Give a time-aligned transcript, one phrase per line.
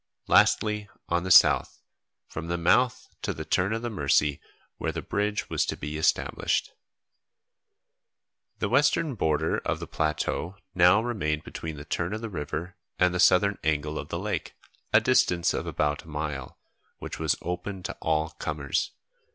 [0.25, 1.79] Lastly on the south,
[2.27, 4.41] from the mouth to the turn of the Mercy
[4.77, 6.73] where the bridge was to be established.
[8.57, 13.13] The western border of the plateau now remained between the turn of the river and
[13.13, 14.55] the southern angle of the lake,
[14.91, 16.57] a distance of about a mile,
[16.97, 18.93] which was open to all comers.